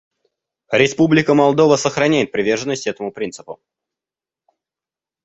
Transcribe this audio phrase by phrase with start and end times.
[0.71, 3.61] Республика Молдова сохраняет приверженность этому принципу.